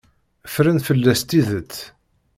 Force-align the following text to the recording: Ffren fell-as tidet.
Ffren 0.53 0.79
fell-as 0.87 1.21
tidet. 1.29 1.73